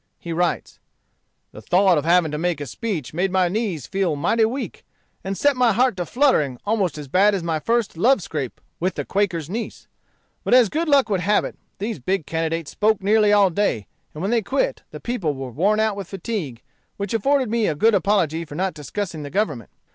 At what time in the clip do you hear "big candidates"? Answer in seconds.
11.99-12.71